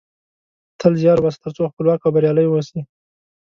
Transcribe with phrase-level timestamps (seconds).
[0.79, 2.79] تل زیار وباسه ترڅو خپلواک او بریالۍ اوسی